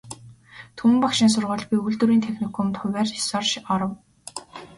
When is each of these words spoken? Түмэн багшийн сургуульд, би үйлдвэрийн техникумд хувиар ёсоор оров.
Түмэн 0.77 0.97
багшийн 1.03 1.31
сургуульд, 1.33 1.69
би 1.69 1.75
үйлдвэрийн 1.81 2.25
техникумд 2.25 2.75
хувиар 2.81 3.09
ёсоор 3.19 3.45
оров. 3.73 3.91